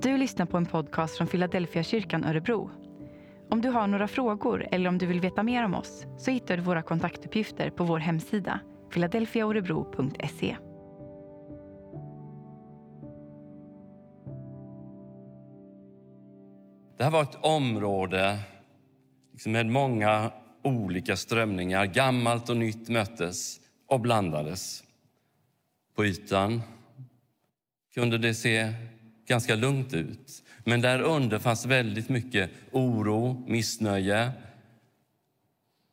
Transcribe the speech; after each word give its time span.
Du 0.00 0.16
lyssnar 0.16 0.46
på 0.46 0.56
en 0.56 0.66
podcast 0.66 1.16
från 1.16 1.26
Philadelphia 1.26 1.82
kyrkan 1.82 2.24
Örebro. 2.24 2.70
Om 3.50 3.60
du 3.60 3.68
har 3.68 3.86
några 3.86 4.08
frågor 4.08 4.66
eller 4.70 4.88
om 4.88 4.98
du 4.98 5.06
vill 5.06 5.20
veta 5.20 5.42
mer 5.42 5.64
om 5.64 5.74
oss 5.74 6.06
så 6.18 6.30
hittar 6.30 6.56
du 6.56 6.62
våra 6.62 6.82
kontaktuppgifter 6.82 7.70
på 7.70 7.84
vår 7.84 7.98
hemsida, 7.98 8.60
philadelphiaorebro.se. 8.92 10.56
Det 16.98 17.04
här 17.04 17.10
var 17.10 17.22
ett 17.22 17.38
område 17.40 18.38
liksom 19.32 19.52
med 19.52 19.66
många 19.66 20.30
olika 20.62 21.16
strömningar. 21.16 21.86
Gammalt 21.86 22.48
och 22.48 22.56
nytt 22.56 22.88
möttes 22.88 23.60
och 23.86 24.00
blandades. 24.00 24.84
På 25.96 26.04
ytan 26.04 26.62
kunde 27.94 28.18
det 28.18 28.34
se 28.34 28.72
ganska 29.28 29.54
lugnt 29.54 29.94
ut. 29.94 30.44
Men 30.64 30.80
där 30.80 31.00
under 31.00 31.38
fanns 31.38 31.66
väldigt 31.66 32.08
mycket 32.08 32.50
oro, 32.72 33.44
missnöje 33.46 34.32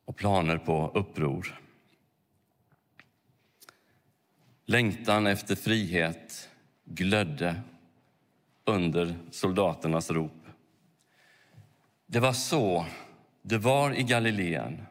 och 0.05 0.15
planer 0.15 0.57
på 0.57 0.91
uppror. 0.93 1.61
Längtan 4.65 5.27
efter 5.27 5.55
frihet 5.55 6.49
glödde 6.85 7.61
under 8.65 9.15
soldaternas 9.31 10.11
rop. 10.11 10.47
Det 12.05 12.19
var 12.19 12.33
så 12.33 12.85
det 13.47 13.57
var 13.57 13.93
i 13.93 14.03
Galileen 14.03 14.85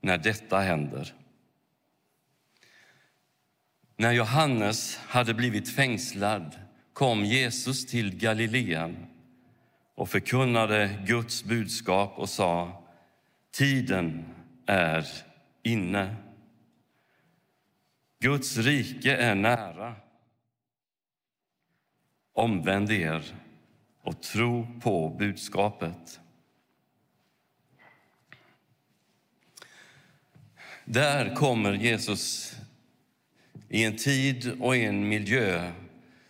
när 0.00 0.18
detta 0.18 0.58
händer. 0.58 1.14
När 3.98 4.12
Johannes 4.12 4.96
hade 4.96 5.34
blivit 5.34 5.74
fängslad 5.74 6.58
kom 6.92 7.24
Jesus 7.24 7.86
till 7.86 8.18
Galileen 8.18 9.06
och 9.94 10.08
förkunnade 10.08 11.04
Guds 11.06 11.44
budskap 11.44 12.18
och 12.18 12.28
sa 12.28 12.82
Tiden 13.50 14.24
är 14.66 15.06
inne. 15.62 16.16
Guds 18.18 18.56
rike 18.56 19.16
är 19.16 19.34
nära. 19.34 19.94
Omvänd 22.32 22.90
er 22.90 23.22
och 24.02 24.22
tro 24.22 24.80
på 24.80 25.08
budskapet. 25.08 26.20
Där 30.84 31.34
kommer 31.34 31.72
Jesus 31.72 32.56
i 33.68 33.84
en 33.84 33.96
tid 33.96 34.56
och 34.60 34.76
i 34.76 34.84
en 34.84 35.08
miljö 35.08 35.72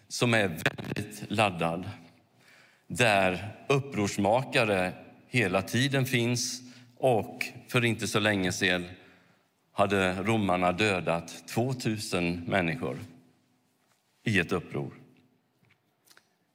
som 0.09 0.35
är 0.35 0.49
väldigt 0.49 1.31
laddad. 1.31 1.91
Där 2.87 3.57
upprorsmakare 3.69 4.93
hela 5.29 5.63
tiden 5.63 6.07
finns 6.07 6.63
och 6.97 7.47
för 7.69 7.85
inte 7.85 8.07
så 8.07 8.21
länge 8.21 8.53
sedan 8.53 8.87
hade 9.73 10.23
romarna 10.23 10.73
dödat 10.73 11.49
2000 11.49 12.45
människor 12.47 12.99
i 14.25 14.39
ett 14.39 14.53
uppror. 14.53 14.95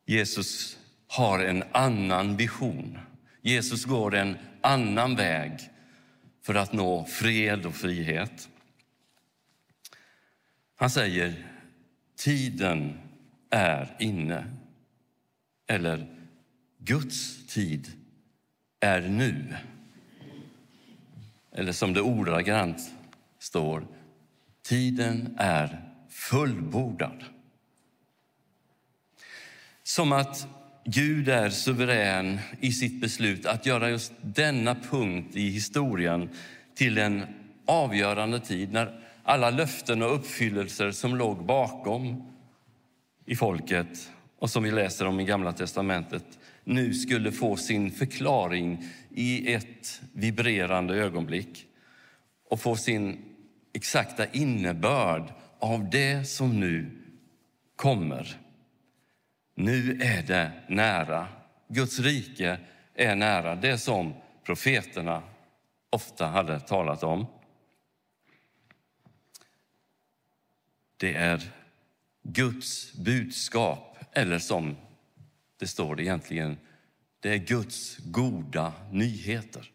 Jesus 0.05 0.77
har 1.07 1.39
en 1.39 1.63
annan 1.71 2.38
vision. 2.38 2.97
Jesus 3.41 3.85
går 3.85 4.16
en 4.16 4.38
annan 4.61 5.16
väg 5.16 5.51
för 6.45 6.55
att 6.55 6.73
nå 6.73 7.05
fred 7.05 7.66
och 7.66 7.75
frihet. 7.75 8.49
Han 10.81 10.89
säger 10.89 11.33
tiden 12.15 12.97
är 13.49 13.95
inne. 13.99 14.47
Eller 15.67 16.07
Guds 16.77 17.47
tid 17.47 17.91
är 18.79 19.01
nu. 19.01 19.56
Eller 21.51 21.72
som 21.72 21.94
det 21.94 22.01
ordagrant 22.01 22.78
står, 23.39 23.88
tiden 24.63 25.35
är 25.38 25.89
fullbordad. 26.09 27.23
Som 29.83 30.11
att 30.11 30.47
Gud 30.85 31.29
är 31.29 31.50
suverän 31.50 32.39
i 32.59 32.72
sitt 32.72 33.01
beslut 33.01 33.45
att 33.45 33.66
göra 33.66 33.89
just 33.89 34.13
denna 34.22 34.75
punkt 34.75 35.35
i 35.35 35.50
historien 35.50 36.29
till 36.75 36.97
en 36.97 37.25
avgörande 37.66 38.39
tid 38.39 38.72
när 38.72 39.01
alla 39.23 39.49
löften 39.49 40.01
och 40.01 40.15
uppfyllelser 40.15 40.91
som 40.91 41.15
låg 41.15 41.45
bakom 41.45 42.23
i 43.25 43.35
folket 43.35 44.11
och 44.39 44.49
som 44.49 44.63
vi 44.63 44.71
läser 44.71 45.07
om 45.07 45.19
i 45.19 45.25
Gamla 45.25 45.53
testamentet 45.53 46.25
nu 46.63 46.93
skulle 46.93 47.31
få 47.31 47.57
sin 47.57 47.91
förklaring 47.91 48.83
i 49.09 49.53
ett 49.53 50.01
vibrerande 50.13 50.95
ögonblick 50.95 51.65
och 52.49 52.59
få 52.59 52.75
sin 52.75 53.17
exakta 53.73 54.25
innebörd 54.25 55.23
av 55.59 55.89
det 55.89 56.27
som 56.27 56.59
nu 56.59 56.91
kommer. 57.75 58.38
Nu 59.55 59.99
är 60.01 60.23
det 60.23 60.51
nära. 60.67 61.27
Guds 61.67 61.99
rike 61.99 62.57
är 62.95 63.15
nära, 63.15 63.55
det 63.55 63.77
som 63.77 64.13
profeterna 64.43 65.21
ofta 65.89 66.25
hade 66.25 66.59
talat 66.59 67.03
om. 67.03 67.25
Det 71.01 71.13
är 71.13 71.51
Guds 72.23 72.94
budskap, 72.94 73.97
eller 74.12 74.39
som 74.39 74.78
det 75.59 75.67
står 75.67 76.01
egentligen, 76.01 76.57
det 77.19 77.29
är 77.29 77.38
Guds 77.38 77.97
goda 77.97 78.73
nyheter. 78.91 79.72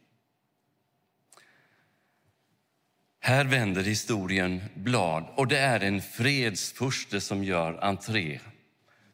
Här 3.20 3.44
vänder 3.44 3.82
historien 3.82 4.60
blad 4.74 5.24
och 5.36 5.48
det 5.48 5.58
är 5.58 5.80
en 5.80 6.02
fredsfurste 6.02 7.20
som 7.20 7.44
gör 7.44 7.84
entré, 7.84 8.40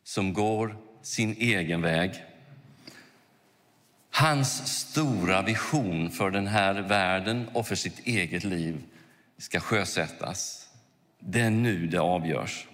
som 0.04 0.32
går 0.32 0.76
sin 1.02 1.32
egen 1.32 1.82
väg. 1.82 2.24
Hans 4.10 4.78
stora 4.80 5.42
vision 5.42 6.10
för 6.10 6.30
den 6.30 6.46
här 6.46 6.74
världen 6.74 7.48
och 7.48 7.66
för 7.66 7.74
sitt 7.74 8.06
eget 8.06 8.44
liv 8.44 8.84
ska 9.38 9.60
sjösättas. 9.60 10.61
Det 11.24 11.40
är 11.40 11.50
nu 11.50 11.86
det 11.86 12.00
avgörs. 12.00 12.68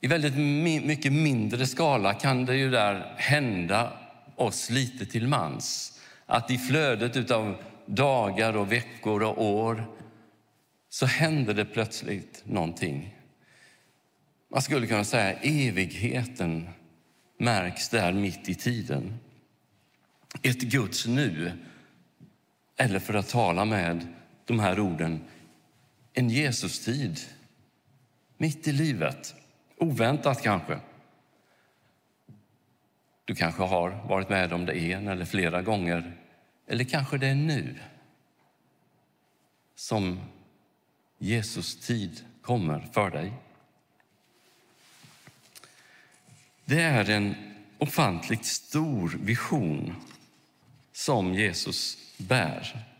I 0.00 0.06
väldigt 0.06 0.36
mycket 0.84 1.12
mindre 1.12 1.66
skala 1.66 2.14
kan 2.14 2.44
det 2.44 2.56
ju 2.56 2.70
där 2.70 3.14
hända 3.16 3.92
oss 4.36 4.70
lite 4.70 5.06
till 5.06 5.28
mans. 5.28 5.98
Att 6.26 6.50
i 6.50 6.58
flödet 6.58 7.30
av 7.30 7.56
dagar 7.86 8.56
och 8.56 8.72
veckor 8.72 9.22
och 9.22 9.44
år 9.44 9.84
så 10.88 11.06
händer 11.06 11.54
det 11.54 11.64
plötsligt 11.64 12.42
någonting. 12.44 13.18
Man 14.50 14.62
skulle 14.62 14.86
kunna 14.86 15.04
säga 15.04 15.32
evigheten 15.32 16.68
märks 17.38 17.88
där 17.88 18.12
mitt 18.12 18.48
i 18.48 18.54
tiden. 18.54 19.18
Ett 20.42 20.60
Guds 20.60 21.06
nu, 21.06 21.52
eller 22.76 22.98
för 22.98 23.14
att 23.14 23.28
tala 23.28 23.64
med 23.64 24.06
de 24.52 24.60
här 24.60 24.80
orden, 24.80 25.24
en 26.12 26.30
Jesus-tid 26.30 27.20
mitt 28.36 28.68
i 28.68 28.72
livet. 28.72 29.34
Oväntat 29.78 30.42
kanske. 30.42 30.80
Du 33.24 33.34
kanske 33.34 33.62
har 33.62 33.90
varit 34.08 34.28
med 34.28 34.52
om 34.52 34.66
det 34.66 34.78
en 34.78 35.08
eller 35.08 35.24
flera 35.24 35.62
gånger. 35.62 36.12
Eller 36.66 36.84
kanske 36.84 37.18
det 37.18 37.26
är 37.26 37.34
nu 37.34 37.78
som 39.74 40.20
Jesus 41.18 41.86
tid 41.86 42.24
kommer 42.42 42.88
för 42.92 43.10
dig. 43.10 43.32
Det 46.64 46.82
är 46.82 47.10
en 47.10 47.34
ofantligt 47.78 48.44
stor 48.44 49.18
vision 49.22 49.94
som 50.92 51.34
Jesus 51.34 51.98
bär. 52.18 52.91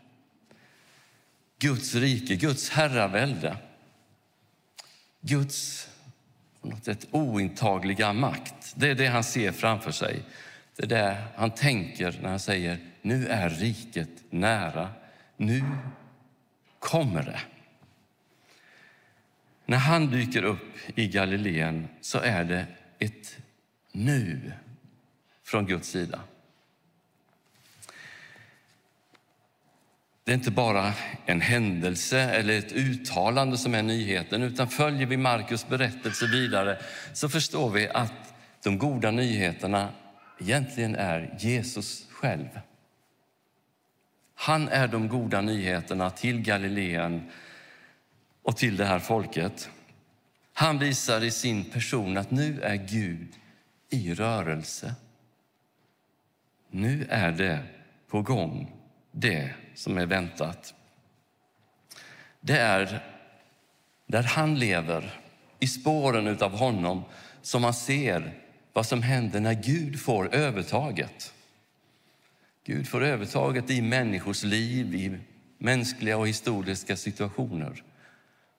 Guds 1.63 1.95
rike, 1.95 2.35
Guds 2.35 2.69
herravälde, 2.69 3.57
Guds 5.21 5.89
på 6.61 6.67
något 6.67 6.85
sätt 6.85 7.07
ointagliga 7.11 8.13
makt. 8.13 8.73
Det 8.75 8.89
är 8.89 8.95
det 8.95 9.07
han 9.07 9.23
ser 9.23 9.51
framför 9.51 9.91
sig. 9.91 10.23
Det 10.75 10.83
är 10.83 10.87
det 10.87 11.17
han 11.35 11.51
tänker 11.51 12.19
när 12.21 12.29
han 12.29 12.39
säger 12.39 12.77
nu 13.01 13.27
är 13.27 13.49
riket 13.49 14.09
nära. 14.29 14.89
Nu 15.37 15.63
kommer 16.79 17.23
det. 17.23 17.39
När 19.65 19.77
han 19.77 20.11
dyker 20.11 20.43
upp 20.43 20.77
i 20.95 21.07
Galileen 21.07 21.87
så 22.01 22.19
är 22.19 22.43
det 22.43 22.65
ett 22.99 23.37
nu 23.91 24.53
från 25.43 25.65
Guds 25.65 25.89
sida. 25.89 26.19
Det 30.23 30.31
är 30.31 30.35
inte 30.35 30.51
bara 30.51 30.93
en 31.25 31.41
händelse 31.41 32.19
eller 32.19 32.57
ett 32.57 32.71
uttalande 32.71 33.57
som 33.57 33.75
är 33.75 33.83
nyheten, 33.83 34.43
utan 34.43 34.67
följer 34.67 35.07
vi 35.07 35.17
Markus 35.17 35.67
berättelse 35.67 36.27
vidare 36.27 36.77
så 37.13 37.29
förstår 37.29 37.69
vi 37.69 37.89
att 37.89 38.33
de 38.63 38.77
goda 38.77 39.11
nyheterna 39.11 39.89
egentligen 40.39 40.95
är 40.95 41.35
Jesus 41.39 42.07
själv. 42.09 42.47
Han 44.35 44.69
är 44.69 44.87
de 44.87 45.07
goda 45.07 45.41
nyheterna 45.41 46.09
till 46.09 46.41
Galileen 46.41 47.31
och 48.41 48.57
till 48.57 48.77
det 48.77 48.85
här 48.85 48.99
folket. 48.99 49.69
Han 50.53 50.79
visar 50.79 51.23
i 51.23 51.31
sin 51.31 51.65
person 51.65 52.17
att 52.17 52.31
nu 52.31 52.61
är 52.61 52.75
Gud 52.75 53.27
i 53.89 54.13
rörelse. 54.13 54.95
Nu 56.71 57.07
är 57.09 57.31
det 57.31 57.59
på 58.07 58.21
gång, 58.21 58.71
det 59.11 59.53
som 59.75 59.97
är 59.97 60.05
väntat. 60.05 60.73
Det 62.41 62.57
är 62.57 63.03
där 64.07 64.23
han 64.23 64.59
lever, 64.59 65.19
i 65.59 65.67
spåren 65.67 66.37
av 66.41 66.57
honom, 66.57 67.03
som 67.41 67.61
man 67.61 67.73
ser 67.73 68.33
vad 68.73 68.85
som 68.85 69.01
händer 69.01 69.39
när 69.39 69.53
Gud 69.53 69.99
får 69.99 70.35
övertaget. 70.35 71.33
Gud 72.63 72.87
får 72.87 73.03
övertaget 73.03 73.69
i 73.69 73.81
människors 73.81 74.43
liv, 74.43 74.95
i 74.95 75.17
mänskliga 75.57 76.17
och 76.17 76.27
historiska 76.27 76.95
situationer. 76.95 77.83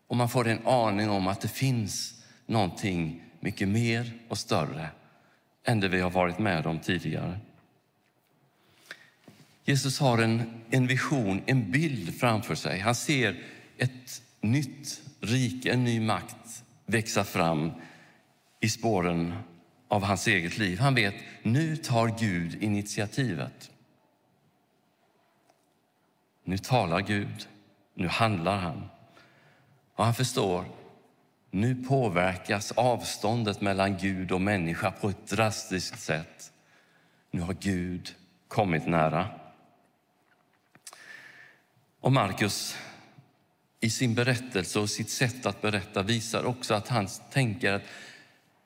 Och 0.07 0.17
man 0.17 0.29
får 0.29 0.49
en 0.49 0.67
aning 0.67 1.11
om 1.11 1.27
att 1.27 1.41
det 1.41 1.49
finns 1.49 2.25
någonting 2.47 3.23
mycket 3.41 3.69
mer 3.69 4.13
och 4.29 4.39
större 4.39 4.89
än 5.65 5.81
det 5.81 5.89
vi 5.89 6.01
har 6.01 6.11
varit 6.11 6.39
med 6.39 6.67
om 6.67 6.79
tidigare. 6.79 7.39
Jesus 9.65 10.01
har 10.01 10.19
en, 10.19 10.63
en 10.71 10.87
vision, 10.87 11.43
en 11.47 11.71
bild 11.71 12.21
framför 12.21 12.55
sig. 12.55 12.81
Han 12.81 12.95
ser 12.95 13.43
ett 13.79 14.23
nytt 14.41 15.03
rike, 15.21 15.73
en 15.73 15.85
ny 15.85 16.01
makt 16.01 16.65
växa 16.87 17.25
fram 17.25 17.73
i 18.61 18.69
spåren 18.69 19.35
av 19.89 20.03
hans 20.03 20.27
eget 20.27 20.59
liv. 20.59 20.79
Han 20.79 20.95
vet, 20.95 21.15
nu 21.43 21.77
tar 21.77 22.19
Gud 22.19 22.63
initiativet. 22.63 23.71
Nu 26.45 26.59
talar 26.59 27.01
Gud, 27.01 27.49
nu 27.95 28.09
handlar 28.09 28.57
han. 28.57 28.89
Och 29.95 30.05
han 30.05 30.15
förstår, 30.15 30.65
nu 31.51 31.85
påverkas 31.85 32.73
avståndet 32.73 33.61
mellan 33.61 33.99
Gud 33.99 34.33
och 34.33 34.41
människa 34.41 34.91
på 34.91 35.09
ett 35.09 35.27
drastiskt 35.27 36.01
sätt. 36.01 36.53
Nu 37.31 37.41
har 37.41 37.55
Gud 37.55 38.15
kommit 38.49 38.87
nära. 38.87 39.29
Och 42.05 42.13
Markus 42.13 42.77
i 43.81 43.91
sin 43.91 44.15
berättelse 44.15 44.79
och 44.79 44.91
sitt 44.91 45.11
sätt 45.11 45.47
att 45.47 45.63
berätta 45.63 46.03
visar 46.03 46.45
också 46.45 46.75
att 46.75 46.89
han 46.89 47.09
tänker 47.33 47.73
att 47.73 47.83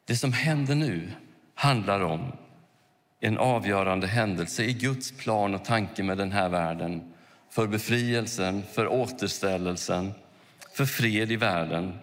det 0.04 0.16
som 0.16 0.32
händer 0.32 0.74
nu 0.74 1.10
handlar 1.54 2.00
om 2.00 2.32
en 3.20 3.38
avgörande 3.38 4.06
händelse 4.06 4.64
i 4.64 4.72
Guds 4.72 5.12
plan 5.12 5.54
och 5.54 5.64
tanke 5.64 6.02
med 6.02 6.18
den 6.18 6.32
här 6.32 6.48
världen. 6.48 7.12
För 7.50 7.66
befrielsen, 7.66 8.62
för 8.72 8.88
återställelsen, 8.88 10.12
för 10.72 10.84
fred 10.84 11.32
i 11.32 11.36
världen. 11.36 11.98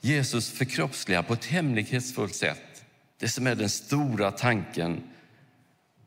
Jesus 0.00 0.50
förkroppsligar 0.50 1.22
på 1.22 1.34
ett 1.34 1.44
hemlighetsfullt 1.44 2.34
sätt 2.34 2.84
det 3.18 3.28
som 3.28 3.46
är 3.46 3.54
den 3.54 3.70
stora 3.70 4.30
tanken 4.30 5.02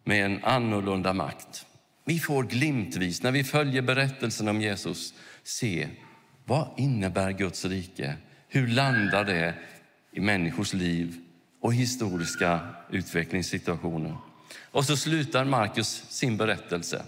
med 0.03 0.25
en 0.25 0.43
annorlunda 0.43 1.13
makt. 1.13 1.65
Vi 2.09 2.19
får 2.19 2.43
glimtvis, 2.43 3.23
när 3.23 3.31
vi 3.31 3.43
följer 3.43 3.81
berättelsen 3.81 4.47
om 4.47 4.61
Jesus, 4.61 5.13
se 5.43 5.87
vad 6.45 6.67
innebär 6.77 7.31
Guds 7.31 7.65
rike? 7.65 8.15
Hur 8.47 8.67
landar 8.67 9.25
det 9.25 9.53
i 10.11 10.19
människors 10.19 10.73
liv 10.73 11.15
och 11.61 11.73
historiska 11.73 12.59
utvecklingssituationer? 12.89 14.17
Och 14.71 14.85
så 14.85 14.97
slutar 14.97 15.45
Markus 15.45 16.03
sin 16.09 16.37
berättelse 16.37 17.03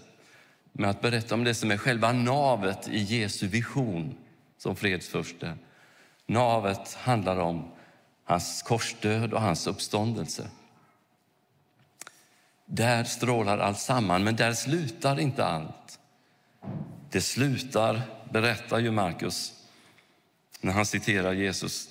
med 0.71 0.89
att 0.89 1.01
berätta 1.01 1.35
om 1.35 1.43
det 1.43 1.53
som 1.53 1.71
är 1.71 1.77
själva 1.77 2.11
navet 2.11 2.87
i 2.87 2.99
Jesu 2.99 3.47
vision 3.47 4.15
som 4.57 4.75
fredsförste. 4.75 5.53
Navet 6.25 6.93
handlar 6.93 7.37
om 7.37 7.71
hans 8.23 8.61
korsdöd 8.61 9.33
och 9.33 9.41
hans 9.41 9.67
uppståndelse. 9.67 10.47
Där 12.73 13.03
strålar 13.03 13.57
allt 13.57 13.79
samman, 13.79 14.23
men 14.23 14.35
där 14.35 14.53
slutar 14.53 15.19
inte 15.19 15.45
allt. 15.45 15.99
Det 17.09 17.21
slutar, 17.21 18.01
berättar 18.29 18.79
ju 18.79 18.91
Markus 18.91 19.53
när 20.61 20.73
han 20.73 20.85
citerar 20.85 21.33
Jesus, 21.33 21.89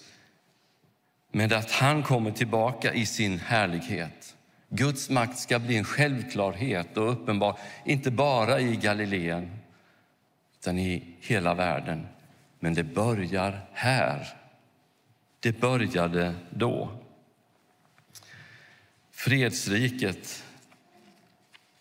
med 1.33 1.53
att 1.53 1.71
han 1.71 2.03
kommer 2.03 2.31
tillbaka 2.31 2.95
i 2.95 3.07
sin 3.07 3.39
härlighet. 3.39 4.37
Guds 4.69 5.11
makt 5.11 5.39
ska 5.39 5.59
bli 5.59 5.77
en 5.77 5.85
självklarhet 5.85 6.97
och 6.97 7.13
uppenbar, 7.13 7.59
inte 7.85 8.11
bara 8.11 8.61
i 8.61 8.77
Galileen, 8.77 9.59
utan 10.61 10.79
i 10.79 11.17
hela 11.21 11.55
världen. 11.55 12.07
Men 12.61 12.75
det 12.75 12.85
börjar 12.85 13.69
här. 13.73 14.37
Det 15.41 15.61
började 15.61 16.35
då. 16.51 16.91
Fredsriket 19.11 20.45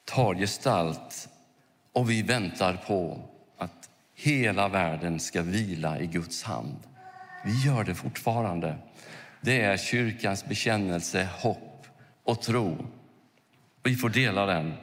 tar 0.10 0.36
gestalt 0.36 1.30
och 1.94 2.10
vi 2.10 2.22
väntar 2.22 2.74
på 2.88 3.22
att 3.58 3.90
hela 4.16 4.68
världen 4.68 5.20
ska 5.20 5.42
vila 5.42 6.00
i 6.00 6.08
Guds 6.08 6.44
hand. 6.44 6.78
Vi 7.46 7.66
gör 7.66 7.84
det 7.84 7.96
fortfarande. 7.96 8.78
Det 9.42 9.62
är 9.62 9.78
kyrkans 9.78 10.46
bekännelse, 10.46 11.30
hopp 11.42 11.88
och 12.24 12.42
tro. 12.42 12.88
Vi 13.84 13.96
får 13.96 14.10
dela 14.10 14.46
den 14.46 14.74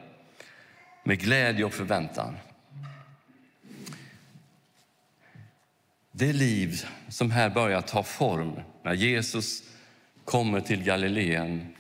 med 1.05 1.21
glädje 1.21 1.65
och 1.65 1.75
förväntan. 1.75 2.37
Det 6.13 6.33
liv 6.33 6.87
som 7.09 7.31
här 7.31 7.51
börjar 7.51 7.81
ta 7.81 8.03
form 8.03 8.61
när 8.83 8.95
Jesus 8.95 9.63
kommer 10.25 10.61
till 10.61 10.83
Galileen 10.83 11.76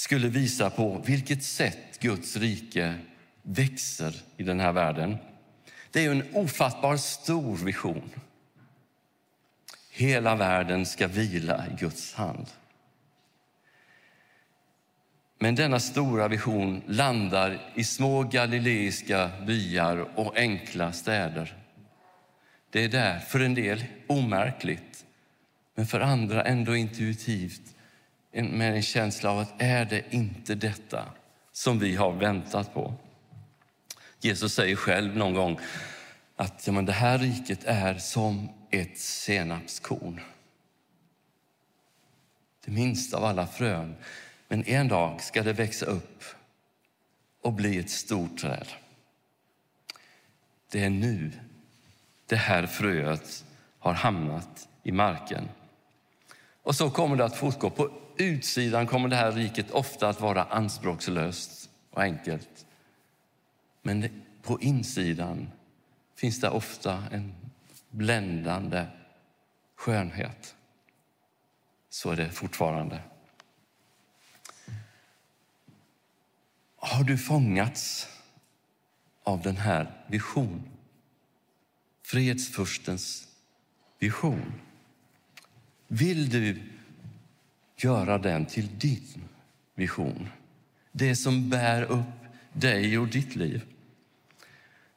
skulle 0.00 0.28
visa 0.28 0.70
på 0.70 1.02
vilket 1.06 1.44
sätt 1.44 2.00
Guds 2.00 2.36
rike 2.36 2.94
växer 3.42 4.14
i 4.36 4.42
den 4.42 4.60
här 4.60 4.72
världen. 4.72 5.16
Det 5.90 6.04
är 6.04 6.10
en 6.10 6.34
ofattbar 6.34 6.96
stor 6.96 7.56
vision. 7.56 8.10
Hela 9.90 10.36
världen 10.36 10.86
ska 10.86 11.08
vila 11.08 11.66
i 11.66 11.76
Guds 11.80 12.14
hand. 12.14 12.46
Men 15.38 15.54
denna 15.54 15.80
stora 15.80 16.28
vision 16.28 16.82
landar 16.86 17.72
i 17.74 17.84
små 17.84 18.22
galileiska 18.22 19.30
byar 19.46 20.18
och 20.18 20.36
enkla 20.36 20.92
städer. 20.92 21.56
Det 22.70 22.84
är 22.84 22.88
där, 22.88 23.18
för 23.18 23.40
en 23.40 23.54
del 23.54 23.84
omärkligt, 24.06 25.04
men 25.74 25.86
för 25.86 26.00
andra 26.00 26.44
ändå 26.44 26.76
intuitivt 26.76 27.74
med 28.32 28.74
en 28.74 28.82
känsla 28.82 29.30
av 29.30 29.38
att 29.38 29.62
är 29.62 29.84
det 29.84 30.04
inte 30.10 30.54
detta 30.54 31.04
som 31.52 31.78
vi 31.78 31.96
har 31.96 32.12
väntat 32.12 32.74
på? 32.74 32.94
Jesus 34.20 34.54
säger 34.54 34.76
själv 34.76 35.16
någon 35.16 35.34
gång 35.34 35.58
att 36.36 36.66
ja, 36.66 36.72
men 36.72 36.86
det 36.86 36.92
här 36.92 37.18
riket 37.18 37.64
är 37.64 37.94
som 37.94 38.48
ett 38.70 38.98
senapskorn. 38.98 40.20
Det 42.64 42.70
minsta 42.70 43.16
av 43.16 43.24
alla 43.24 43.46
frön. 43.46 43.94
Men 44.48 44.64
en 44.64 44.88
dag 44.88 45.22
ska 45.22 45.42
det 45.42 45.52
växa 45.52 45.86
upp 45.86 46.24
och 47.42 47.52
bli 47.52 47.78
ett 47.78 47.90
stort 47.90 48.38
träd. 48.38 48.66
Det 50.70 50.84
är 50.84 50.90
nu 50.90 51.32
det 52.26 52.36
här 52.36 52.66
fröet 52.66 53.44
har 53.78 53.92
hamnat 53.92 54.68
i 54.82 54.92
marken. 54.92 55.48
Och 56.62 56.74
så 56.74 56.90
kommer 56.90 57.16
det 57.16 57.24
att 57.24 57.36
fortgå. 57.36 57.70
På 57.70 57.90
utsidan 58.24 58.86
kommer 58.86 59.08
det 59.08 59.16
här 59.16 59.32
riket 59.32 59.70
ofta 59.70 60.08
att 60.08 60.20
vara 60.20 60.44
anspråkslöst 60.44 61.70
och 61.90 62.02
enkelt. 62.02 62.66
Men 63.82 64.22
på 64.42 64.60
insidan 64.60 65.50
finns 66.16 66.40
det 66.40 66.50
ofta 66.50 67.04
en 67.12 67.34
bländande 67.90 68.86
skönhet. 69.76 70.54
Så 71.90 72.10
är 72.10 72.16
det 72.16 72.30
fortfarande. 72.30 73.02
Har 76.76 77.04
du 77.04 77.18
fångats 77.18 78.08
av 79.22 79.42
den 79.42 79.56
här 79.56 80.04
visionen? 80.06 80.70
Fredsfurstens 82.02 83.28
vision. 83.98 84.52
Vill 85.88 86.30
du 86.30 86.62
göra 87.84 88.18
den 88.18 88.46
till 88.46 88.78
din 88.78 89.28
vision? 89.74 90.28
Det 90.92 91.16
som 91.16 91.50
bär 91.50 91.82
upp 91.82 92.04
dig 92.52 92.98
och 92.98 93.08
ditt 93.08 93.36
liv. 93.36 93.62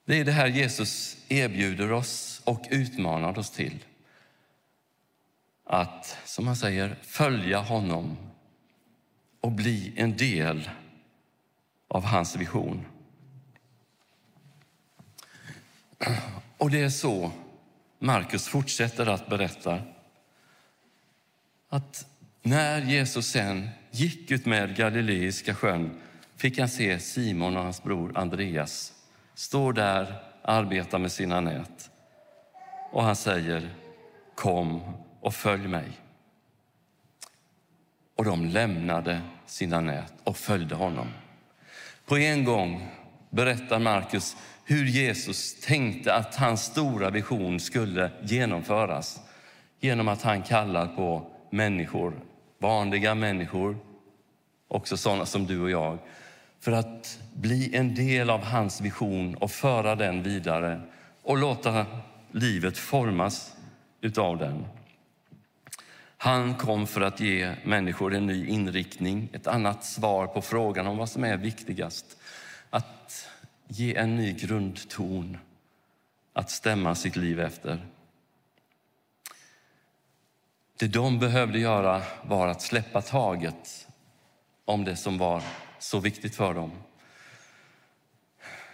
Det 0.06 0.20
är 0.20 0.26
det 0.26 0.32
här 0.32 0.48
Jesus 0.48 1.18
erbjuder 1.28 1.92
oss 1.92 2.42
och 2.46 2.66
utmanar 2.70 3.40
oss 3.40 3.52
till. 3.52 3.86
Att, 5.66 6.18
som 6.26 6.48
han 6.48 6.56
säger, 6.56 6.96
följa 7.02 7.60
honom 7.60 8.18
och 9.40 9.52
bli 9.52 9.94
en 9.96 10.18
del 10.18 10.70
av 11.88 12.04
hans 12.04 12.36
vision. 12.36 12.86
Och 16.58 16.72
det 16.72 16.82
är 16.82 16.90
så 16.90 17.32
Markus 18.00 18.48
fortsätter 18.48 19.06
att 19.06 19.28
berätta. 19.28 19.82
Att 21.70 22.08
när 22.44 22.82
Jesus 22.82 23.28
sen 23.28 23.70
gick 23.92 24.32
ut 24.32 24.46
med 24.46 24.76
Galileiska 24.76 25.56
sjön 25.56 26.02
fick 26.36 26.60
han 26.60 26.70
se 26.70 27.00
Simon 27.00 27.58
och 27.58 27.64
hans 27.64 27.84
bror 27.84 28.18
Andreas 28.18 28.94
stå 29.36 29.72
där 29.72 30.16
och 30.42 30.50
arbeta 30.50 30.98
med 30.98 31.12
sina 31.12 31.42
nät. 31.42 31.90
Och 32.92 33.04
han 33.04 33.16
säger 33.16 33.70
kom 34.36 34.82
och 35.22 35.36
följ 35.36 35.68
mig. 35.68 35.88
Och 38.18 38.26
de 38.26 38.46
lämnade 38.46 39.22
sina 39.46 39.82
nät 39.82 40.14
och 40.24 40.38
följde 40.38 40.76
honom. 40.76 41.08
På 42.06 42.18
en 42.18 42.44
gång 42.44 42.88
berättar 43.30 43.80
Markus 43.80 44.36
hur 44.66 44.86
Jesus 44.86 45.62
tänkte 45.62 46.14
att 46.14 46.36
hans 46.36 46.64
stora 46.64 47.10
vision 47.10 47.60
skulle 47.60 48.12
genomföras 48.22 49.20
genom 49.80 50.08
att 50.08 50.22
han 50.22 50.42
kallar 50.42 50.88
på 50.88 51.32
människor, 51.50 52.14
vanliga 52.64 53.16
människor, 53.16 53.78
också 54.68 54.98
sådana 54.98 55.26
som 55.26 55.46
du 55.46 55.62
och 55.62 55.70
jag, 55.70 55.98
för 56.60 56.72
att 56.72 57.20
bli 57.34 57.76
en 57.76 57.96
del 57.96 58.30
av 58.30 58.44
hans 58.44 58.82
vision 58.82 59.36
och 59.36 59.52
föra 59.52 59.96
den 59.96 60.24
vidare 60.24 60.82
och 61.24 61.38
låta 61.38 61.86
livet 62.32 62.78
formas 62.78 63.56
utav 64.02 64.38
den. 64.38 64.66
Han 66.18 66.56
kom 66.56 66.88
för 66.88 67.02
att 67.02 67.20
ge 67.20 67.56
människor 67.64 68.14
en 68.14 68.26
ny 68.26 68.48
inriktning, 68.48 69.30
ett 69.34 69.48
annat 69.48 69.86
svar 69.86 70.28
på 70.28 70.42
frågan 70.42 70.88
om 70.88 70.98
vad 70.98 71.10
som 71.10 71.24
är 71.24 71.38
viktigast. 71.38 72.18
Att 72.70 73.28
ge 73.68 73.96
en 73.96 74.16
ny 74.16 74.34
grundton 74.34 75.38
att 76.34 76.52
stämma 76.52 76.96
sitt 76.96 77.16
liv 77.16 77.40
efter. 77.40 77.86
Det 80.84 80.88
de 80.88 81.20
behövde 81.20 81.60
göra 81.60 82.02
var 82.24 82.48
att 82.48 82.62
släppa 82.62 83.02
taget 83.02 83.88
om 84.66 84.84
det 84.84 84.96
som 84.96 85.18
var 85.18 85.44
så 85.80 86.00
viktigt 86.00 86.36
för 86.36 86.54
dem. 86.54 86.72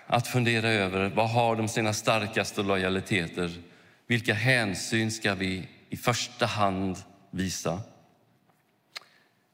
Att 0.08 0.28
fundera 0.28 0.70
över 0.70 1.10
vad 1.10 1.30
har 1.30 1.56
de 1.56 1.68
sina 1.68 1.94
starkaste 1.94 2.63
lojaliteter? 2.63 3.51
Vilka 4.08 4.34
hänsyn 4.34 5.12
ska 5.12 5.36
vi 5.36 5.68
i 5.89 5.98
första 5.98 6.46
hand 6.46 6.98
visa? 7.32 7.82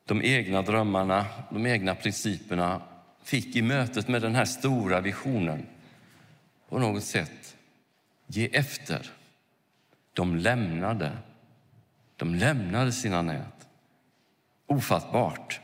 De 0.05 0.21
egna 0.21 0.61
drömmarna, 0.61 1.25
de 1.49 1.65
egna 1.65 1.95
principerna 1.95 2.81
fick 3.23 3.55
i 3.55 3.61
mötet 3.61 4.07
med 4.07 4.21
den 4.21 4.35
här 4.35 4.45
stora 4.45 5.01
visionen 5.01 5.65
på 6.69 6.79
något 6.79 7.03
sätt 7.03 7.55
ge 8.27 8.45
efter. 8.45 9.11
De 10.13 10.35
lämnade. 10.35 11.11
De 12.15 12.35
lämnade 12.35 12.91
sina 12.91 13.21
nät. 13.21 13.67
Ofattbart. 14.67 15.59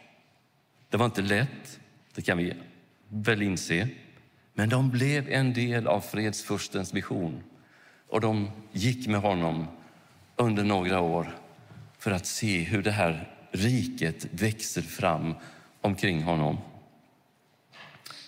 Det 0.90 0.98
var 0.98 1.06
inte 1.06 1.22
lätt, 1.22 1.80
det 2.16 2.22
kan 2.22 2.38
vi 2.38 2.54
väl 3.10 3.42
inse. 3.42 3.88
Men 4.54 4.70
de 4.70 4.90
blev 4.90 5.30
en 5.30 5.54
del 5.54 5.88
av 5.88 6.02
fredsfurstens 6.02 6.94
vision 6.94 7.44
och 8.08 8.22
de 8.22 8.52
gick 8.72 9.08
med 9.08 9.22
honom 9.22 9.68
under 10.36 10.64
några 10.64 11.00
år 11.00 11.38
för 11.98 12.12
att 12.12 12.26
se 12.26 12.60
hur 12.60 12.84
det 12.84 12.92
här 12.92 13.34
riket 13.52 14.28
växer 14.32 14.82
fram 14.82 15.36
omkring 15.82 16.24
honom. 16.24 16.58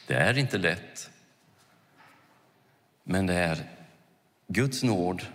Det 0.08 0.14
är 0.14 0.38
inte 0.38 0.58
lätt. 0.58 1.10
Men 3.04 3.26
det 3.26 3.34
är 3.34 3.70
Guds 4.48 4.84
nåd 4.84 5.26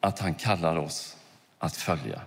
att 0.00 0.18
han 0.18 0.34
kallar 0.34 0.76
oss 0.76 1.17
att 1.58 1.76
följa. 1.76 2.22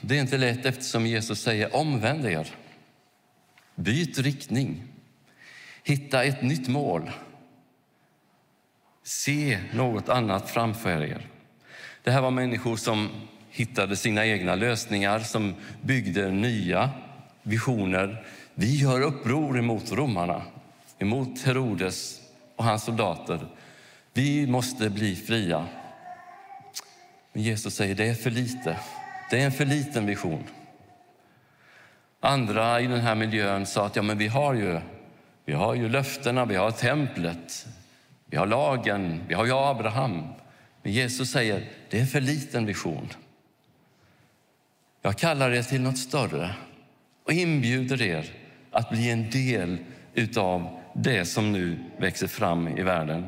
Det 0.00 0.16
är 0.16 0.20
inte 0.20 0.38
lätt 0.38 0.66
eftersom 0.66 1.06
Jesus 1.06 1.42
säger 1.42 1.76
omvänd 1.76 2.26
er. 2.26 2.54
Byt 3.74 4.18
riktning. 4.18 4.82
Hitta 5.84 6.24
ett 6.24 6.42
nytt 6.42 6.68
mål. 6.68 7.10
Se 9.02 9.58
något 9.74 10.08
annat 10.08 10.50
framför 10.50 11.02
er. 11.02 11.26
Det 12.02 12.10
här 12.10 12.20
var 12.20 12.30
människor 12.30 12.76
som 12.76 13.08
hittade 13.50 13.96
sina 13.96 14.26
egna 14.26 14.54
lösningar, 14.54 15.20
som 15.20 15.54
byggde 15.82 16.30
nya 16.30 16.90
visioner. 17.42 18.26
Vi 18.54 18.76
gör 18.76 19.00
uppror 19.00 19.58
emot 19.58 19.92
romarna, 19.92 20.42
emot 20.98 21.42
Herodes 21.42 22.20
och 22.56 22.64
hans 22.64 22.84
soldater. 22.84 23.46
Vi 24.12 24.46
måste 24.46 24.90
bli 24.90 25.16
fria. 25.16 25.66
Men 27.32 27.42
Jesus 27.42 27.74
säger 27.74 27.94
det 27.94 28.08
är 28.08 28.14
för 28.14 28.30
lite. 28.30 28.76
Det 29.30 29.40
är 29.40 29.46
en 29.46 29.52
för 29.52 29.64
liten 29.64 30.06
vision. 30.06 30.44
Andra 32.20 32.80
i 32.80 32.86
den 32.86 33.00
här 33.00 33.14
miljön 33.14 33.66
sa 33.66 33.86
att 33.86 33.96
ja, 33.96 34.02
men 34.02 34.18
vi 34.18 34.28
har 34.28 34.54
ju, 34.54 34.80
vi 35.44 35.52
har 35.52 35.74
ju 35.74 35.88
löftena, 35.88 36.44
vi 36.44 36.56
har 36.56 36.70
templet, 36.70 37.66
vi 38.26 38.36
har 38.36 38.46
lagen, 38.46 39.24
vi 39.28 39.34
har 39.34 39.46
ju 39.46 39.52
Abraham. 39.52 40.28
Men 40.82 40.92
Jesus 40.92 41.30
säger 41.30 41.68
det 41.90 41.96
är 41.96 42.00
en 42.00 42.06
för 42.06 42.20
liten 42.20 42.66
vision. 42.66 43.08
Jag 45.02 45.18
kallar 45.18 45.50
er 45.50 45.62
till 45.62 45.80
något 45.80 45.98
större 45.98 46.54
och 47.24 47.32
inbjuder 47.32 48.02
er 48.02 48.32
att 48.70 48.90
bli 48.90 49.10
en 49.10 49.30
del 49.30 49.78
utav 50.14 50.80
det 50.94 51.24
som 51.24 51.52
nu 51.52 51.78
växer 51.98 52.26
fram 52.26 52.68
i 52.68 52.82
världen. 52.82 53.26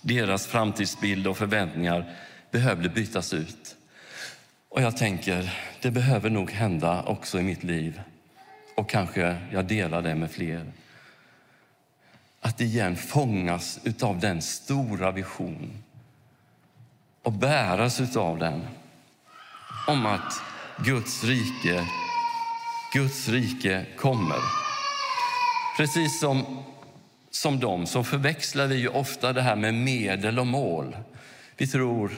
Deras 0.00 0.46
framtidsbild 0.46 1.26
och 1.26 1.36
förväntningar 1.36 2.14
behövde 2.52 2.88
bytas 2.88 3.32
ut. 3.32 3.76
Och 4.68 4.82
jag 4.82 4.96
tänker, 4.96 5.58
det 5.80 5.90
behöver 5.90 6.30
nog 6.30 6.50
hända 6.50 7.02
också 7.02 7.40
i 7.40 7.42
mitt 7.42 7.64
liv. 7.64 8.00
Och 8.76 8.90
kanske 8.90 9.38
jag 9.52 9.64
delar 9.64 10.02
det 10.02 10.14
med 10.14 10.30
fler. 10.30 10.72
Att 12.40 12.60
igen 12.60 12.96
fångas 12.96 13.80
utav 13.84 14.20
den 14.20 14.42
stora 14.42 15.10
vision 15.10 15.82
och 17.22 17.32
bäras 17.32 18.00
utav 18.00 18.38
den. 18.38 18.66
Om 19.86 20.06
att 20.06 20.40
Guds 20.84 21.24
rike, 21.24 21.84
Guds 22.94 23.28
rike 23.28 23.86
kommer. 23.96 24.38
Precis 25.76 26.20
som, 26.20 26.64
som 27.30 27.60
de 27.60 27.86
så 27.86 28.04
förväxlar 28.04 28.66
vi 28.66 28.76
ju 28.76 28.88
ofta 28.88 29.32
det 29.32 29.42
här 29.42 29.56
med 29.56 29.74
medel 29.74 30.38
och 30.38 30.46
mål. 30.46 30.96
Vi 31.56 31.66
tror 31.66 32.12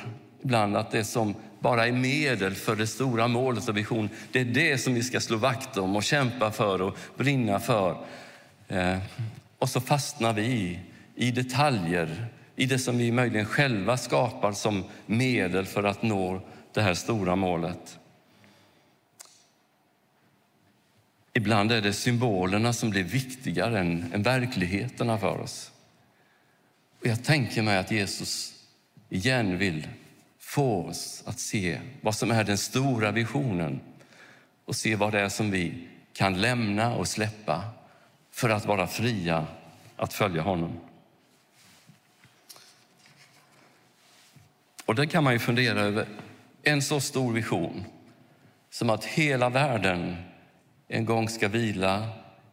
ibland 0.45 0.77
att 0.77 0.91
det 0.91 1.05
som 1.05 1.35
bara 1.61 1.87
är 1.87 1.93
medel 1.93 2.55
för 2.55 2.77
det 2.77 2.87
stora 2.87 3.29
målet 3.29 3.69
och 3.69 3.77
vision, 3.77 4.09
det 4.33 4.41
är 4.41 4.45
det 4.45 4.79
som 4.79 4.95
vi 4.95 5.03
ska 5.03 5.21
slå 5.21 5.37
vakt 5.37 5.77
om 5.77 5.97
och 5.97 6.03
kämpa 6.03 6.51
för 6.51 6.83
och 6.83 6.97
brinna 7.17 7.61
för. 7.61 8.07
Eh, 8.69 8.99
och 9.59 9.69
så 9.69 9.81
fastnar 9.81 10.33
vi 10.33 10.43
i, 10.43 10.81
i 11.15 11.31
detaljer, 11.31 12.27
i 12.57 12.67
det 12.67 12.79
som 12.79 12.99
vi 12.99 13.13
möjligen 13.13 13.47
själva 13.47 13.97
skapar 13.97 14.53
som 14.53 14.85
medel 15.07 15.67
för 15.67 15.85
att 15.85 16.03
nå 16.03 16.41
det 16.73 16.83
här 16.83 16.95
stora 16.95 17.37
målet. 17.37 17.99
Ibland 21.33 21.73
är 21.73 21.81
det 21.81 21.93
symbolerna 21.93 22.73
som 22.73 22.91
blir 22.91 23.05
viktigare 23.05 23.81
än, 23.81 24.13
än 24.13 24.23
verkligheterna 24.23 25.19
för 25.19 25.41
oss. 25.41 25.73
Och 27.01 27.07
jag 27.07 27.25
tänker 27.25 27.63
mig 27.63 27.79
att 27.79 27.91
Jesus 27.91 28.53
igen 29.09 29.59
vill 29.59 29.89
få 30.55 30.87
oss 30.87 31.23
att 31.27 31.39
se 31.39 31.81
vad 32.01 32.15
som 32.15 32.31
är 32.31 32.45
den 32.45 32.59
stora 32.59 33.11
visionen 33.11 33.81
och 34.65 34.77
se 34.77 34.97
vad 34.97 35.13
det 35.13 35.21
är 35.21 35.29
som 35.29 35.51
vi 35.51 35.89
kan 36.13 36.41
lämna 36.41 36.95
och 36.95 37.09
släppa 37.09 37.65
för 38.31 38.51
att 38.51 38.65
vara 38.65 38.87
fria 38.87 39.47
att 39.97 40.13
följa 40.13 40.43
honom. 40.43 40.81
Och 44.85 44.95
det 44.95 45.07
kan 45.07 45.25
man 45.25 45.33
ju 45.33 45.39
fundera 45.39 45.81
över. 45.81 46.09
En 46.63 46.83
så 46.83 47.01
stor 47.01 47.33
vision 47.33 47.85
som 48.71 48.91
att 48.91 49.05
hela 49.05 49.49
världen 49.49 50.17
en 50.89 51.05
gång 51.05 51.29
ska 51.29 51.49
vila 51.49 52.09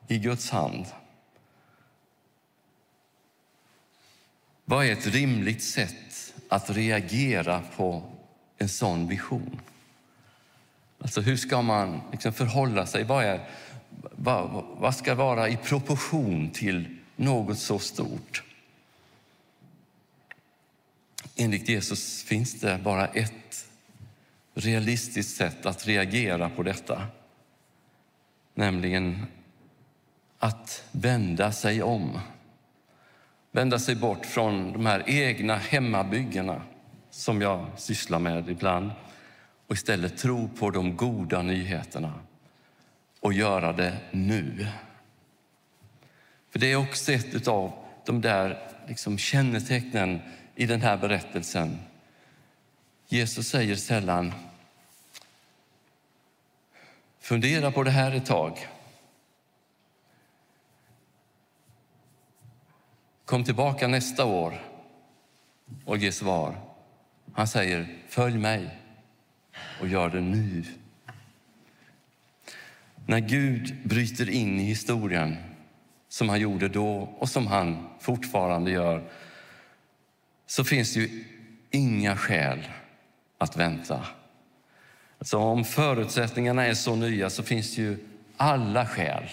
i 0.07 0.17
Guds 0.17 0.49
hand. 0.49 0.85
Vad 4.65 4.85
är 4.85 4.91
ett 4.91 5.07
rimligt 5.07 5.63
sätt 5.63 6.30
att 6.51 6.69
reagera 6.69 7.61
på 7.75 8.03
en 8.57 8.69
sån 8.69 9.07
vision? 9.07 9.59
Alltså 10.99 11.21
hur 11.21 11.37
ska 11.37 11.61
man 11.61 12.01
liksom 12.11 12.33
förhålla 12.33 12.85
sig? 12.85 13.03
Vad, 13.03 13.25
är, 13.25 13.49
vad, 14.11 14.65
vad 14.77 14.95
ska 14.95 15.15
vara 15.15 15.49
i 15.49 15.57
proportion 15.57 16.49
till 16.49 16.97
något 17.15 17.59
så 17.59 17.79
stort. 17.79 18.43
Enligt 21.35 21.69
Jesus 21.69 22.23
finns 22.23 22.59
det 22.59 22.79
bara 22.83 23.07
ett 23.07 23.67
realistiskt 24.53 25.37
sätt 25.37 25.65
att 25.65 25.87
reagera 25.87 26.49
på 26.49 26.63
detta. 26.63 27.07
Nämligen 28.53 29.25
att 30.39 30.83
vända 30.91 31.51
sig 31.51 31.83
om. 31.83 32.19
Vända 33.51 33.79
sig 33.79 33.95
bort 33.95 34.25
från 34.25 34.73
de 34.73 34.85
här 34.85 35.03
egna 35.07 35.55
hemmabyggena 35.55 36.61
som 37.09 37.41
jag 37.41 37.65
sysslar 37.77 38.19
med 38.19 38.49
ibland 38.49 38.91
och 39.67 39.75
istället 39.75 40.17
tro 40.17 40.49
på 40.49 40.69
de 40.69 40.95
goda 40.97 41.41
nyheterna 41.41 42.13
och 43.19 43.33
göra 43.33 43.73
det 43.73 43.97
nu. 44.11 44.67
För 46.49 46.59
det 46.59 46.71
är 46.71 46.75
också 46.75 47.11
ett 47.11 47.47
av 47.47 47.71
de 48.05 48.21
där 48.21 48.59
liksom 48.87 49.17
kännetecknen 49.17 50.19
i 50.55 50.65
den 50.65 50.81
här 50.81 50.97
berättelsen. 50.97 51.77
Jesus 53.07 53.47
säger 53.47 53.75
sällan 53.75 54.33
fundera 57.19 57.71
på 57.71 57.83
det 57.83 57.91
här 57.91 58.11
ett 58.11 58.25
tag. 58.25 58.67
Kom 63.31 63.43
tillbaka 63.43 63.87
nästa 63.87 64.25
år 64.25 64.61
och 65.85 65.97
ge 65.97 66.11
svar. 66.11 66.55
Han 67.33 67.47
säger 67.47 67.87
följ 68.07 68.37
mig 68.37 68.77
och 69.81 69.87
gör 69.87 70.09
det 70.09 70.21
nu. 70.21 70.63
När 73.05 73.19
Gud 73.19 73.77
bryter 73.83 74.29
in 74.29 74.59
i 74.59 74.63
historien 74.63 75.37
som 76.09 76.29
han 76.29 76.39
gjorde 76.39 76.67
då 76.67 77.15
och 77.17 77.29
som 77.29 77.47
han 77.47 77.87
fortfarande 77.99 78.71
gör 78.71 79.09
så 80.45 80.63
finns 80.63 80.93
det 80.93 80.99
ju 80.99 81.23
inga 81.69 82.17
skäl 82.17 82.67
att 83.37 83.57
vänta. 83.57 84.05
Alltså 85.19 85.37
om 85.37 85.65
förutsättningarna 85.65 86.65
är 86.65 86.73
så 86.73 86.95
nya 86.95 87.29
så 87.29 87.43
finns 87.43 87.75
det 87.75 87.81
ju 87.81 87.97
alla 88.37 88.87
skäl 88.87 89.23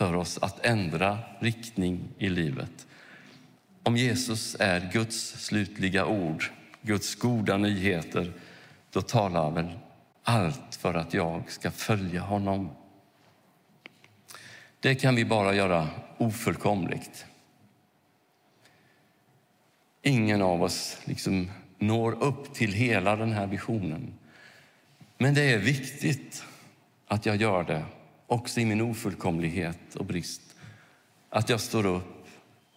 för 0.00 0.14
oss 0.14 0.38
att 0.42 0.66
ändra 0.66 1.18
riktning 1.38 2.08
i 2.18 2.28
livet. 2.28 2.86
Om 3.82 3.96
Jesus 3.96 4.56
är 4.60 4.90
Guds 4.92 5.44
slutliga 5.44 6.06
ord, 6.06 6.44
Guds 6.82 7.14
goda 7.14 7.56
nyheter, 7.56 8.32
då 8.92 9.02
talar 9.02 9.50
väl 9.50 9.78
allt 10.22 10.74
för 10.74 10.94
att 10.94 11.14
jag 11.14 11.50
ska 11.50 11.70
följa 11.70 12.20
honom. 12.20 12.70
Det 14.80 14.94
kan 14.94 15.14
vi 15.14 15.24
bara 15.24 15.54
göra 15.54 15.88
ofullkomligt. 16.18 17.26
Ingen 20.02 20.42
av 20.42 20.62
oss 20.62 20.98
liksom 21.04 21.50
når 21.78 22.22
upp 22.22 22.54
till 22.54 22.72
hela 22.72 23.16
den 23.16 23.32
här 23.32 23.46
visionen. 23.46 24.14
Men 25.18 25.34
det 25.34 25.52
är 25.52 25.58
viktigt 25.58 26.44
att 27.06 27.26
jag 27.26 27.36
gör 27.36 27.64
det, 27.64 27.84
också 28.30 28.60
i 28.60 28.64
min 28.64 28.80
ofullkomlighet 28.80 29.94
och 29.94 30.04
brist. 30.04 30.42
Att 31.28 31.48
jag 31.48 31.60
står 31.60 31.86
upp, 31.86 32.26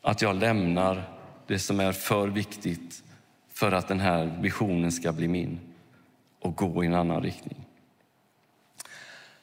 att 0.01 0.22
jag 0.22 0.36
lämnar 0.36 1.17
det 1.48 1.60
som 1.60 1.79
är 1.79 1.91
för 1.91 2.27
viktigt 2.27 3.03
för 3.50 3.72
att 3.72 3.88
den 3.88 4.00
här 4.00 4.38
visionen 4.41 4.91
ska 4.91 5.12
bli 5.12 5.27
min 5.27 5.60
och 6.39 6.55
gå 6.55 6.83
i 6.83 6.88
en 6.88 6.93
annan 6.93 7.24
riktning. 7.24 7.65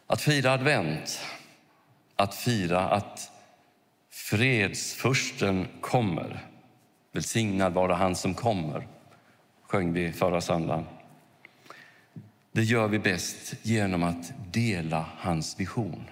Att 0.07 0.21
fira 0.21 0.53
advent, 0.53 1.21
att 2.17 2.35
fira 2.35 2.89
att 2.89 3.31
fredsfursten 4.11 5.67
kommer. 5.81 6.47
Välsignad 7.13 7.73
vara 7.73 7.95
han 7.95 8.17
som 8.17 8.35
kommer, 8.35 8.89
sjöng 9.63 9.93
vi 9.93 10.13
förra 10.13 10.41
söndagen. 10.41 10.85
Det 12.53 12.63
gör 12.63 12.89
vi 12.89 12.99
bäst 12.99 13.55
genom 13.63 14.03
att 14.03 14.33
dela 14.53 15.07
hans 15.17 15.61
vision 15.61 16.05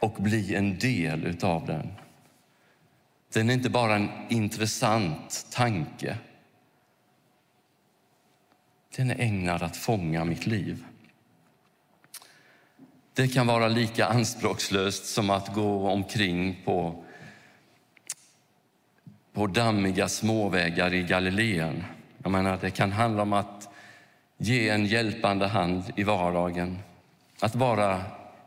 och 0.00 0.22
bli 0.22 0.54
en 0.54 0.78
del 0.78 1.36
av 1.42 1.66
den. 1.66 1.92
Den 3.32 3.50
är 3.50 3.54
inte 3.54 3.70
bara 3.70 3.94
en 3.94 4.08
intressant 4.28 5.46
tanke. 5.52 6.18
Den 8.96 9.10
är 9.10 9.20
ägnad 9.20 9.62
att 9.62 9.76
fånga 9.76 10.24
mitt 10.24 10.46
liv. 10.46 10.84
Det 13.14 13.28
kan 13.28 13.46
vara 13.46 13.68
lika 13.68 14.06
anspråkslöst 14.06 15.06
som 15.06 15.30
att 15.30 15.54
gå 15.54 15.90
omkring 15.90 16.62
på, 16.64 17.04
på 19.32 19.46
dammiga 19.46 20.08
småvägar 20.08 20.94
i 20.94 21.02
Galileen. 21.02 21.84
Jag 22.22 22.32
menar, 22.32 22.58
det 22.60 22.70
kan 22.70 22.92
handla 22.92 23.22
om 23.22 23.32
att 23.32 23.73
ge 24.44 24.68
en 24.68 24.86
hjälpande 24.86 25.46
hand 25.46 25.82
i 25.96 26.02
vardagen, 26.02 26.78
att 27.40 27.54
vara 27.54 28.04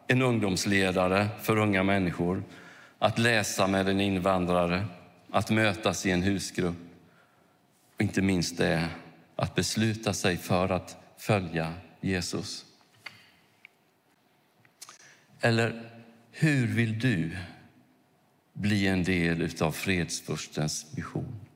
en 0.08 0.22
ungdomsledare 0.22 1.28
för 1.42 1.58
unga 1.58 1.84
människor, 1.84 2.44
att 3.00 3.20
läsa 3.20 3.68
med 3.68 3.90
en 3.90 4.02
invandrare, 4.02 4.86
att 5.32 5.50
mötas 5.50 6.06
i 6.06 6.12
en 6.12 6.24
husgrupp 6.24 6.76
och 7.96 8.02
inte 8.02 8.22
minst 8.22 8.58
det 8.58 8.90
att 9.36 9.56
besluta 9.56 10.14
sig 10.14 10.38
för 10.38 10.70
att 10.70 10.98
följa 11.18 11.74
Jesus. 12.02 12.66
Eller 15.42 15.92
hur 16.32 16.68
vill 16.68 17.00
du 17.00 17.38
bli 18.54 18.88
en 18.88 19.04
del 19.04 19.50
av 19.62 19.72
fredsfurstens 19.72 20.86
vision? 20.96 21.47